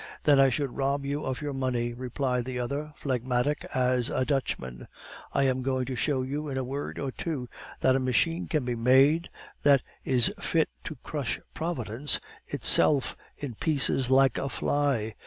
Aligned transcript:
"Then 0.23 0.39
I 0.39 0.49
should 0.49 0.75
rob 0.77 1.05
you 1.05 1.23
of 1.23 1.41
your 1.43 1.53
money," 1.53 1.93
replied 1.93 2.45
the 2.45 2.57
other, 2.57 2.91
phlegmatic 2.95 3.65
as 3.71 4.09
a 4.09 4.25
Dutchman. 4.25 4.87
"I 5.31 5.43
am 5.43 5.61
going 5.61 5.85
to 5.85 5.95
show 5.95 6.23
you, 6.23 6.49
in 6.49 6.57
a 6.57 6.63
word 6.63 6.97
or 6.97 7.11
two, 7.11 7.47
that 7.81 7.95
a 7.95 7.99
machine 7.99 8.47
can 8.47 8.65
be 8.65 8.73
made 8.73 9.29
that 9.61 9.83
is 10.03 10.33
fit 10.39 10.69
to 10.85 10.95
crush 11.03 11.39
Providence 11.53 12.19
itself 12.47 13.15
in 13.37 13.53
pieces 13.53 14.09
like 14.09 14.39
a 14.39 14.49
fly. 14.49 15.13